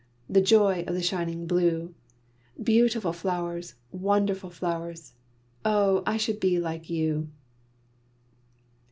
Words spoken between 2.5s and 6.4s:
Beautiful flowers! wonderful flowers! Oh, I should